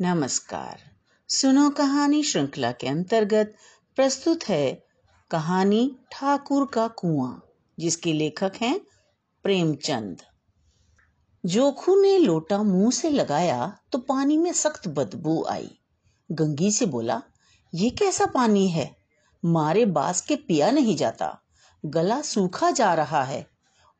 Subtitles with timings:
[0.00, 0.78] नमस्कार।
[1.28, 3.54] सुनो कहानी श्रृंखला के अंतर्गत
[3.96, 4.82] प्रस्तुत है
[5.30, 7.40] कहानी ठाकुर का कुआँ,
[7.78, 8.80] जिसके लेखक हैं
[9.44, 10.22] प्रेमचंद।
[11.44, 15.70] जोखू ने लोटा मुँह से लगाया तो पानी में सख्त बदबू आई।
[16.32, 17.22] गंगी से बोला,
[17.74, 18.96] ये कैसा पानी है?
[19.44, 21.42] मारे बास के पिया नहीं जाता।
[21.86, 23.46] गला सूखा जा रहा है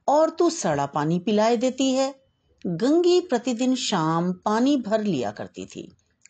[0.08, 2.25] और तू सड़ा पानी पिलाए देती है।
[2.66, 5.82] गंगी प्रतिदिन शाम पानी भर लिया करती थी।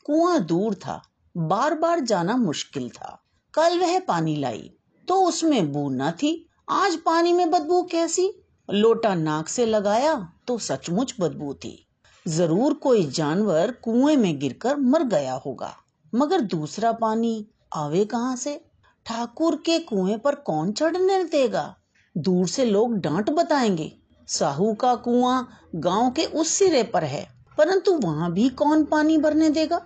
[0.04, 1.00] कुआँ दूर था।
[1.36, 3.22] बार बार जाना मुश्किल था।
[3.54, 4.70] कल वह पानी लाई
[5.08, 8.44] तो उसमें बू न थी। आज पानी में बदबू कैसी?
[8.70, 11.88] लोटा नाक से लगाया तो सचमुच बदबू थी।
[12.26, 15.74] ज़रूर कोई जानवर कुएँ में गिरकर मर गया होगा।
[16.14, 18.60] मगर दूसरा पानी आवे कहाँ से?
[19.06, 21.76] ठाकुर के कुएँ पर कौन चढ़ने देगा
[22.16, 23.92] दूर से लोग डांट बताएँगे।
[24.28, 27.26] साहू का कुआँ गाँव के उस सिरे पर है,
[27.58, 29.80] परंतु वहाँ भी कौन पानी भरने देगा?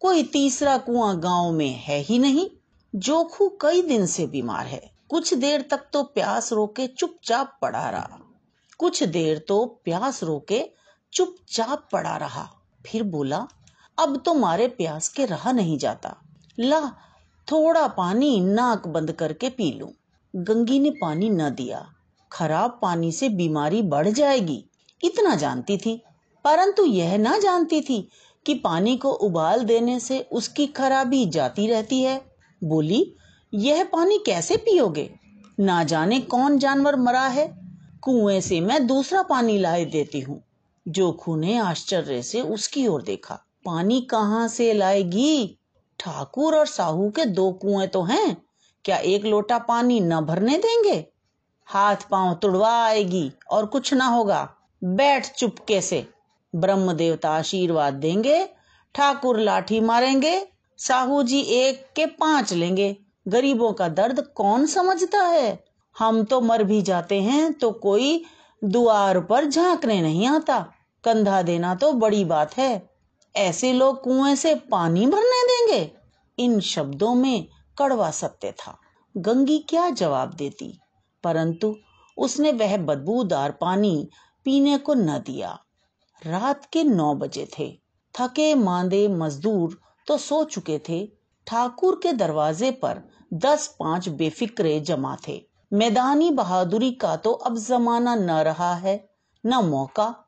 [0.00, 2.46] कोई तीसरा कुआँ गाँव में है ही नहीं,
[2.94, 8.18] जोखू कई दिन से बीमार है। कुछ देर तक तो प्यास रोके चुपचाप पड़ा रहा।
[8.78, 10.62] कुछ देर तो प्यास रोके
[11.12, 12.48] चुपचाप पड़ा रहा।
[12.86, 13.46] फिर बोला,
[13.98, 16.16] अब तो मारे प्यास के रहा नहीं जाता।
[16.60, 16.80] ला,
[17.48, 19.92] थोड़ा पानी नाक बंद करके पी लूँ।
[20.34, 21.86] गंगी ने पानी न दिया।
[22.32, 24.64] खराब पानी से बीमारी बढ़ जाएगी।
[25.04, 26.02] इतना जानती थी,
[26.44, 28.08] परंतु यह ना जानती थी
[28.46, 32.24] कि पानी को उबाल देने से उसकी खराबी जाती रहती है।
[32.64, 33.14] बोली,
[33.54, 35.10] यह पानी कैसे पियोगे?
[35.60, 37.62] ना जाने कौन जानवर मरा है।
[38.02, 40.42] कुएँ से मैं दूसरा पानी लाए देती हूँ।
[40.88, 45.58] जोखू ने आश्चर्य से उसकी ओर देखा। पानी कहाँ से लाएगी?
[45.98, 48.42] ठाकुर और साहू के दो कुएँ तो हैं।
[48.84, 51.11] क्या एक लोटा पानी न भरने देंगे?
[51.66, 56.06] हाथ पाँव तुड़वा आएगी और कुछ ना होगा। बैठ चुपके से।
[56.54, 58.48] ब्रह्म देवता आशीर्वाद देंगे,
[58.94, 60.46] ठाकुर लाठी मारेंगे,
[60.78, 62.96] साहू जी एक के पाँच लेंगे।
[63.28, 65.64] गरीबों का दर्द कौन समझता है?
[65.98, 68.24] हम तो मर भी जाते हैं तो कोई
[68.64, 70.72] दुआर पर झांकने नहीं आता।
[71.04, 72.90] कंधा देना तो बड़ी बात है।
[73.36, 75.92] ऐसे लोग कुएँ से पानी भरने देंगे।
[76.38, 77.46] इन शब्दों में
[77.78, 78.78] कड़वा सत्य था।
[79.16, 80.78] गंगी क्या जवाब देती?
[81.24, 81.76] परंतु
[82.18, 84.08] उसने वह बदबूदार पानी
[84.44, 85.58] पीने को न दिया।
[86.26, 87.80] रात के नौ बजे थे।
[88.20, 91.06] थके मांदे मजदूर तो सो चुके थे।
[91.46, 93.02] ठाकुर के दरवाजे पर
[93.34, 99.10] दस पाँच बेफिक्रे जमा थे। मैदानी बहादुरी का तो अब जमाना न रहा है,
[99.46, 100.24] न मौका।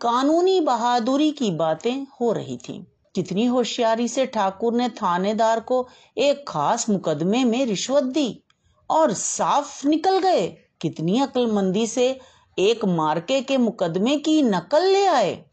[0.00, 5.88] कानूनी बहादुरी की बातें हो रही थी। कितनी होशियारी से ठाकुर ने थानेदार को
[6.18, 8.43] एक खास मुकदमे में रिश्वत दी।
[8.90, 10.46] और साफ़ निकल गए।
[10.80, 12.20] कितनी अक्लमंदी से
[12.58, 15.44] एक मार्के के मुकदमे की नकल ले आए।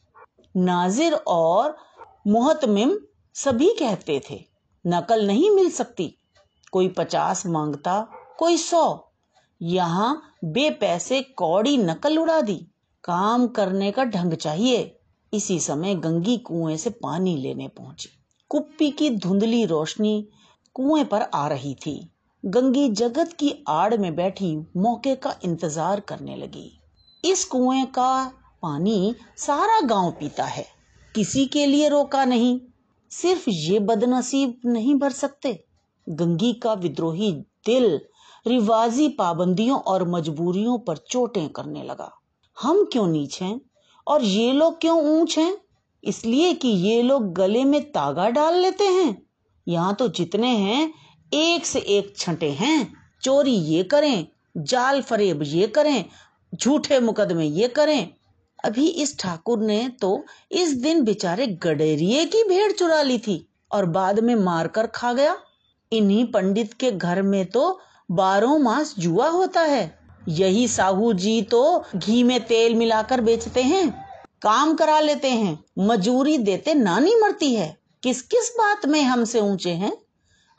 [0.57, 1.77] नाजिर और
[2.27, 2.99] मोहतमिम
[3.33, 4.45] सभी कहते थे,
[4.87, 6.17] नकल नहीं मिल सकती।
[6.71, 9.13] कोई पचास माँगता, कोई सौ।
[9.61, 12.67] यहाँ बेपैसे कौड़ी नकल उड़ा दी।
[13.03, 14.99] काम करने का ढंग चाहिए।
[15.33, 18.09] इसी समय गंगी कुएँ से पानी लेने पहुँची।
[18.49, 20.27] कुप्पी की धुंधली रोशनी
[20.73, 22.11] कुएँ पर आ रही थी।
[22.45, 26.79] गंगी जगत की आड़ में बैठी मौके का इंतज़ार करने लगी।
[27.25, 28.31] इस कुएँ का
[28.61, 30.65] पानी सारा गाँव पीता है।
[31.15, 32.59] किसी के लिए रोका नहीं।
[33.11, 35.65] सिर्फ़ ये बदनसीब नहीं भर सकते।
[36.09, 37.31] गंगी का विद्रोही
[37.65, 38.01] दिल
[38.47, 42.11] रिवाजी पाबंदियों और मजबूरियों पर चोटें करने लगा।
[42.57, 43.61] हम क्यों नीच हैं?
[44.07, 45.57] और ये लोग क्यों ऊंच हैं?
[46.03, 49.27] इसलिए कि ये लोग गले में तागा डाल लेते हैं।
[49.67, 50.93] यहाँ तो जितने हैं
[51.31, 52.93] एक से एक छंटे हैं।
[53.23, 54.27] चोरी ये करें,
[54.57, 56.05] जाल फरेब ये करें,
[56.53, 58.09] झूठे मुकदमे ये करें।
[58.63, 63.85] अभी इस ठाकुर ने तो इस दिन बेचारे गडेरिए की भेड़ चुरा ली थी और
[63.85, 65.37] बाद में मारकर खा गया।
[65.91, 69.99] इन्हीं पंडित के घर में तो बारह मास जुआ होता है।
[70.29, 73.89] यही साहू जी तो घी में तेल मिलाकर बेचते हैं,
[74.41, 79.71] काम करा लेते हैं, मजूरी देते नानी मरती है। किस किस बात में हमसे ऊँचे
[79.71, 79.91] हैं?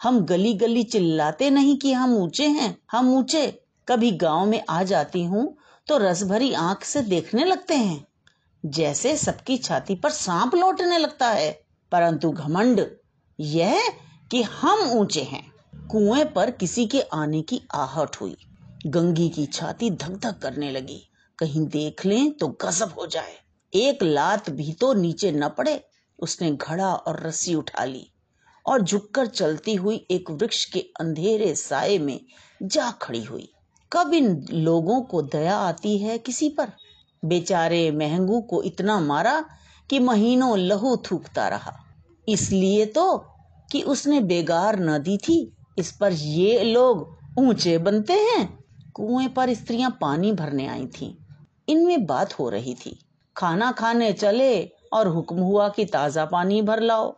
[0.03, 3.47] हम गली गली चिल्लाते नहीं कि हम ऊँचे हैं, हम ऊँचे।
[3.89, 5.57] कभी गाँव में आ जाती हूँ
[5.87, 8.07] तो रस भरी आँख से देखने लगते हैं।
[8.65, 11.51] जैसे सबकी छाती पर सांप लौटने लगता है,
[11.93, 12.87] परंतु घमंड
[13.39, 13.89] यह
[14.31, 15.45] कि हम ऊँचे हैं।
[15.91, 18.37] कुएँ पर किसी के आने की आहट हुई।
[18.87, 21.03] गंगी की छाती धक धक करने लगी।
[21.39, 23.37] कहीं देख लें तो गजब हो जाए।
[23.73, 25.81] एक लात भी तो नीचे न पड़े।
[26.19, 28.09] उसने घड़ा और रस्सी उठा ली।
[28.67, 32.21] और झुककर चलती हुई एक वृक्ष के अंधेरे साय में
[32.63, 33.49] जा खड़ी हुई।
[33.93, 36.73] कब इन लोगों को दया आती है किसी पर?
[37.25, 39.45] बेचारे महंगू को इतना मारा
[39.91, 41.77] कि महीनों लहू थूकता रहा।
[42.29, 43.19] इसलिए तो
[43.73, 49.55] कि उसने बेगार न दी थी, इस पर ये लोग ऊँचे बनते हैं। कुएँ पर
[49.55, 51.15] स्त्रियाँ पानी भरने आई थीं।
[51.69, 52.99] इनमें बात हो रही थी।
[53.37, 57.17] खाना खाने चले और हुक्म हुआ कि ताज़ा पानी भर लाओ।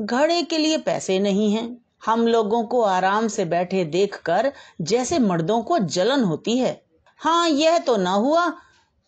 [0.00, 5.62] घड़े के लिए पैसे नहीं हैं। हम लोगों को आराम से बैठे देखकर जैसे मर्दों
[5.62, 6.82] को जलन होती है।
[7.16, 8.52] हाँ यह तो ना हुआ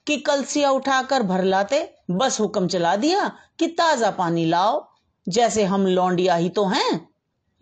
[0.06, 4.88] कि कलसिया उठाकर भर लाते, बस हुक्म चला दिया कि ताज़ा पानी लाओ।
[5.29, 7.08] जैसे हम लौंडिया ही तो हैं।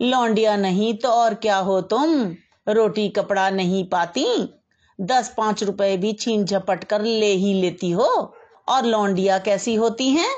[0.01, 2.35] लौंडिया नहीं तो और क्या हो तुम?
[2.69, 4.53] रोटी, कपड़ा नहीं पाती?
[5.01, 8.33] दस पाँच रुपए भी छीन झपट कर ले ही लेती हो।
[8.69, 10.35] और लौंडिया कैसी होती हैं?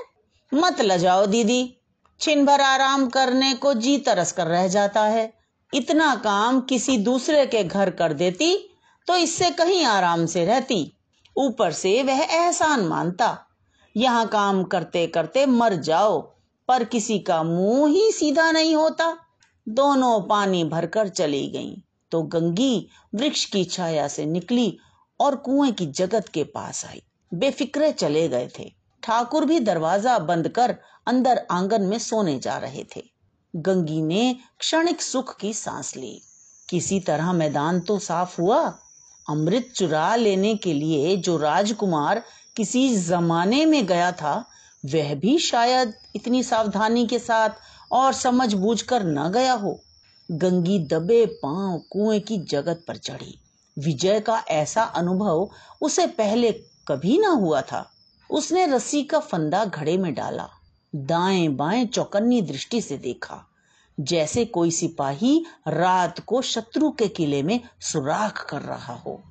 [0.53, 1.79] मत लजाओ, दीदी।
[2.21, 5.31] छिन भर आराम करने को जी तरस कर रह जाता है।
[5.74, 8.56] इतना काम किसी दूसरे के घर कर देती
[9.07, 10.92] तो इससे कहीं आराम से रहती।
[11.36, 13.38] ऊपर से वह एहसान मानता,
[13.95, 16.19] यहाँ काम करते करते मर जाओ,
[16.69, 19.18] पर किसी का मुँह ही सीधा नहीं होता।
[19.68, 21.75] दोनों पानी भरकर चली गईं
[22.12, 24.77] तो गंगी वृक्ष की छाया से निकली
[25.19, 27.01] और कुएँ की जगत के पास आई।
[27.31, 28.72] बेफिक्रे चले गए थे।
[29.10, 30.76] ठाकुर भी दरवाज़ा बंद कर
[31.08, 33.04] अंदर आँगन में सोने जा रहे थे।
[33.56, 36.22] गंगी ने क्षणिक सुख की सांस ली।
[36.70, 38.80] किसी तरह मैदान तो साफ़ हुआ।
[39.30, 42.24] अमृत चुरा लेने के लिए जो राजकुमार
[42.56, 44.46] किसी जमाने में गया था,
[44.86, 47.50] वह भी शायद इतनी सावधानी के साथ
[47.92, 49.80] और समझ बूझ कर न गया हो।
[50.32, 53.40] गंगी दबे पाँव कुएँ की जगत पर चढ़ी।
[53.80, 55.50] विजय का ऐसा अनुभव
[55.82, 56.52] उसे पहले
[56.88, 57.92] कभी ना हुआ था।
[58.30, 60.50] उसने रस्सी का फंदा घड़े में डाला,
[60.96, 63.46] दाएँ बाएँ चौकन्नी दृष्टि से देखा,
[64.00, 69.22] जैसे कोई सिपाही रात को शत्रु के किले में सुराख कर रहा हो।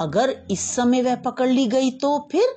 [0.00, 2.48] अगर इस समय वह पकड़ ली गई तो फिर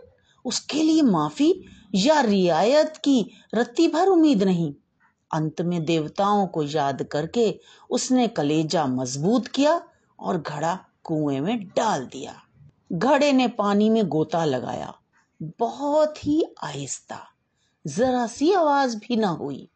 [0.45, 1.54] उसके लिए माफ़ी
[1.96, 4.74] या रियायत की रत्ती भर उम्मीद नहीं।
[5.31, 9.81] अंत में देवताओं को याद करके उसने कलेजा मज़बूत किया
[10.19, 12.36] और घड़ा कुएँ में डाल दिया।
[12.94, 14.94] घड़े ने पानी में गोता लगाया।
[15.44, 17.28] बहुत ही आहिस्ता।
[17.88, 19.69] जरा सी आवाज़ भी ना हुई।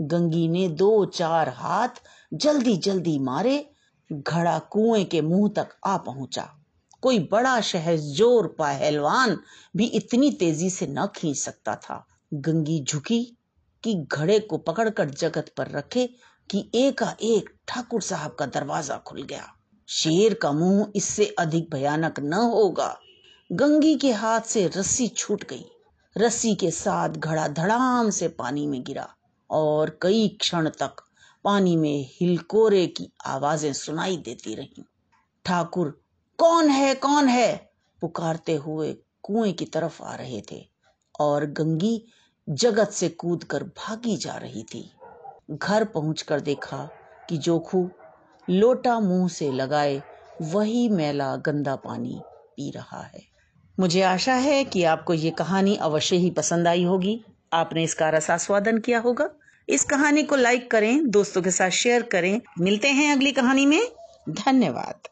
[0.00, 1.88] गंगी ने दो चार हाथ
[2.34, 3.70] जल्दी जल्दी मारे।
[4.12, 6.58] घड़ा कुएँ के मुँह तक आ पहुँचा।
[7.02, 9.38] कोई बड़ा शहजोर पहलवान
[9.76, 13.36] भी इतनी तेज़ी से न खींच सकता था। गंगी झुकी
[13.82, 16.06] कि घड़े को पकड़कर जगत पर रखे
[16.50, 19.54] कि एकाएक ठाकुर साहब का दरवाज़ा खुल गया।
[19.88, 22.98] शेर का मुँह इससे अधिक भयानक न होगा।
[23.52, 25.64] गंगी के हाथ से रस्सी छूट गई।
[26.18, 29.14] रस्सी के साथ घड़ा धड़ाम से पानी में गिरा
[29.50, 30.96] और कई क्षण तक
[31.44, 34.84] पानी में हिलकोरे की आवाज़ें सुनाई देती रहीं।
[35.44, 35.90] ठाकुर,
[36.38, 37.70] कौन है कौन है?
[38.00, 40.60] पुकारते हुए कुएँ की तरफ़ आ रहे थे
[41.20, 42.02] और गंगी
[42.48, 45.00] जगत से कूदकर भागी जा रही थी।
[45.50, 46.90] घर पहुंचकर देखा
[47.28, 47.90] कि जोखू
[48.50, 50.02] लोटा मुँह से लगाए
[50.40, 52.24] वही मैला गंदा पानी
[52.56, 53.35] पी रहा है।
[53.80, 58.78] मुझे आशा है कि आपको ये कहानी अवश्य ही पसंद आई होगी। आपने इसका रसास्वादन
[58.78, 59.30] किया होगा।
[59.68, 63.88] इस कहानी को लाइक करें, दोस्तों के साथ शेयर करें। मिलते हैं अगली कहानी में।
[64.28, 65.08] धन्यवाद।